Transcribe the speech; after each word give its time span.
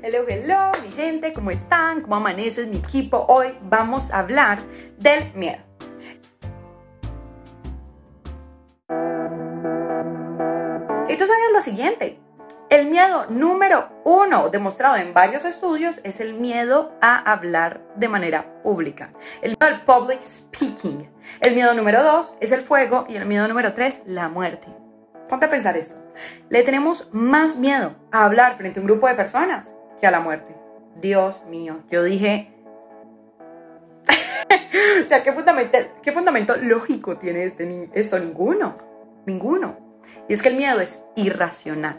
Hello, 0.00 0.24
hello, 0.28 0.70
mi 0.84 0.92
gente, 0.92 1.32
¿cómo 1.32 1.50
están? 1.50 2.02
¿Cómo 2.02 2.14
amaneces, 2.14 2.68
mi 2.68 2.76
equipo? 2.76 3.26
Hoy 3.28 3.48
vamos 3.62 4.12
a 4.12 4.20
hablar 4.20 4.60
del 4.96 5.32
miedo. 5.34 5.58
Y 11.08 11.16
tú 11.16 11.26
sabes 11.26 11.52
lo 11.52 11.60
siguiente, 11.60 12.20
el 12.70 12.86
miedo 12.86 13.26
número 13.28 13.88
uno, 14.04 14.50
demostrado 14.50 14.94
en 14.94 15.14
varios 15.14 15.44
estudios, 15.44 16.00
es 16.04 16.20
el 16.20 16.34
miedo 16.34 16.92
a 17.00 17.32
hablar 17.32 17.82
de 17.96 18.06
manera 18.06 18.62
pública. 18.62 19.12
El 19.42 19.56
miedo 19.58 19.74
al 19.74 19.84
public 19.84 20.22
speaking. 20.22 21.10
El 21.40 21.56
miedo 21.56 21.74
número 21.74 22.04
dos 22.04 22.36
es 22.38 22.52
el 22.52 22.60
fuego 22.60 23.04
y 23.08 23.16
el 23.16 23.26
miedo 23.26 23.48
número 23.48 23.74
tres, 23.74 24.00
la 24.06 24.28
muerte. 24.28 24.68
Ponte 25.28 25.46
a 25.46 25.50
pensar 25.50 25.76
esto. 25.76 25.96
Le 26.50 26.62
tenemos 26.62 27.08
más 27.12 27.56
miedo 27.56 27.96
a 28.12 28.24
hablar 28.24 28.56
frente 28.56 28.78
a 28.78 28.82
un 28.82 28.86
grupo 28.86 29.08
de 29.08 29.14
personas 29.14 29.72
que 30.00 30.06
a 30.06 30.10
la 30.10 30.20
muerte. 30.20 30.54
Dios 30.96 31.44
mío, 31.46 31.80
yo 31.90 32.02
dije... 32.02 32.54
o 35.04 35.06
sea, 35.06 35.22
¿qué 35.22 35.32
fundamento, 35.32 35.78
¿qué 36.02 36.12
fundamento 36.12 36.56
lógico 36.56 37.16
tiene 37.18 37.44
este, 37.44 37.90
esto? 37.94 38.18
Ninguno, 38.18 38.78
ninguno. 39.26 39.76
Y 40.28 40.34
es 40.34 40.42
que 40.42 40.48
el 40.48 40.56
miedo 40.56 40.80
es 40.80 41.04
irracional. 41.16 41.98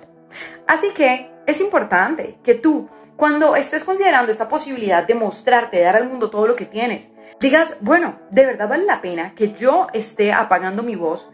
Así 0.68 0.90
que 0.92 1.32
es 1.46 1.60
importante 1.62 2.38
que 2.44 2.54
tú, 2.54 2.90
cuando 3.16 3.56
estés 3.56 3.84
considerando 3.84 4.32
esta 4.32 4.48
posibilidad 4.48 5.06
de 5.06 5.16
mostrarte, 5.16 5.78
de 5.78 5.84
dar 5.84 5.96
al 5.96 6.08
mundo 6.08 6.30
todo 6.30 6.48
lo 6.48 6.56
que 6.56 6.66
tienes, 6.66 7.12
digas, 7.40 7.78
bueno, 7.82 8.20
¿de 8.30 8.46
verdad 8.46 8.70
vale 8.70 8.86
la 8.86 9.02
pena 9.02 9.34
que 9.34 9.54
yo 9.54 9.88
esté 9.94 10.32
apagando 10.32 10.84
mi 10.84 10.96
voz 10.96 11.30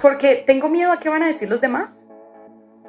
porque 0.00 0.36
tengo 0.46 0.68
miedo 0.68 0.92
a 0.92 1.00
qué 1.00 1.08
van 1.08 1.22
a 1.22 1.26
decir 1.26 1.48
los 1.48 1.60
demás? 1.60 1.96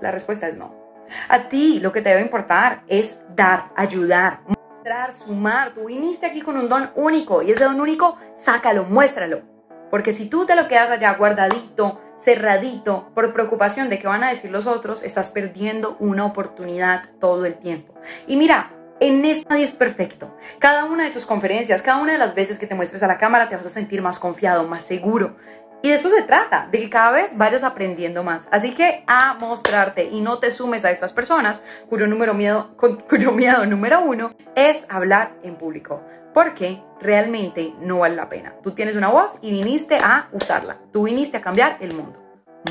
La 0.02 0.12
respuesta 0.12 0.48
es 0.48 0.58
no. 0.58 0.87
A 1.30 1.50
ti 1.50 1.80
lo 1.80 1.92
que 1.92 2.02
te 2.02 2.10
debe 2.10 2.22
importar 2.22 2.84
es 2.88 3.22
dar, 3.36 3.72
ayudar, 3.76 4.42
mostrar, 4.48 5.14
sumar. 5.14 5.72
Tú 5.72 5.86
viniste 5.86 6.26
aquí 6.26 6.42
con 6.42 6.58
un 6.58 6.70
don 6.70 6.92
único 6.96 7.42
y 7.42 7.52
ese 7.52 7.64
don 7.64 7.80
único, 7.80 8.18
sácalo, 8.36 8.84
muéstralo. 8.86 9.42
Porque 9.90 10.14
si 10.14 10.30
tú 10.30 10.46
te 10.46 10.56
lo 10.56 10.68
quedas 10.68 10.92
allá 10.92 11.14
guardadito, 11.14 12.02
cerradito, 12.18 13.10
por 13.14 13.34
preocupación 13.34 13.90
de 13.90 14.00
qué 14.00 14.08
van 14.08 14.24
a 14.24 14.30
decir 14.30 14.52
los 14.52 14.66
otros, 14.66 15.04
estás 15.04 15.30
perdiendo 15.30 15.96
una 16.00 16.26
oportunidad 16.26 17.04
todo 17.20 17.46
el 17.46 17.56
tiempo. 17.56 17.94
Y 18.28 18.36
mira, 18.36 18.72
en 19.00 19.24
esto 19.26 19.48
nadie 19.50 19.64
es 19.64 19.72
perfecto. 19.72 20.36
Cada 20.60 20.86
una 20.86 21.04
de 21.04 21.12
tus 21.12 21.26
conferencias, 21.26 21.82
cada 21.82 22.02
una 22.02 22.14
de 22.14 22.18
las 22.18 22.34
veces 22.34 22.58
que 22.58 22.68
te 22.68 22.76
muestres 22.76 23.04
a 23.04 23.08
la 23.08 23.18
cámara, 23.18 23.48
te 23.48 23.56
vas 23.56 23.66
a 23.66 23.70
sentir 23.70 24.02
más 24.02 24.20
confiado, 24.20 24.68
más 24.68 24.84
seguro. 24.84 25.38
Y 25.84 25.90
de 25.90 25.96
eso 25.96 26.10
se 26.10 26.24
trata, 26.24 26.68
de 26.72 26.80
que 26.80 26.90
cada 26.90 27.12
vez 27.12 27.38
vayas 27.38 27.64
aprendiendo 27.64 28.24
más. 28.24 28.48
Así 28.52 28.74
que 28.74 29.04
a 29.08 29.36
mostrarte 29.36 30.06
y 30.06 30.22
no 30.22 30.40
te 30.40 30.52
sumes 30.52 30.84
a 30.86 30.92
estas 30.92 31.14
personas 31.14 31.62
cuyo, 31.90 32.08
número 32.08 32.34
miedo, 32.34 32.76
cuyo 33.10 33.32
miedo 33.32 33.66
número 33.66 34.02
uno 34.02 34.36
es 34.56 34.86
hablar 34.90 35.34
en 35.44 35.56
público. 35.56 36.02
Porque 36.34 36.82
realmente 37.00 37.74
no 37.80 38.00
vale 38.00 38.16
la 38.16 38.30
pena. 38.30 38.54
Tú 38.62 38.72
tienes 38.72 38.96
una 38.96 39.08
voz 39.08 39.38
y 39.42 39.52
viniste 39.52 39.98
a 39.98 40.30
usarla. 40.32 40.78
Tú 40.92 41.04
viniste 41.04 41.38
a 41.38 41.42
cambiar 41.42 41.78
el 41.80 41.94
mundo. 41.96 42.22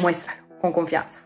Muéstralo 0.00 0.42
con 0.60 0.72
confianza. 0.72 1.25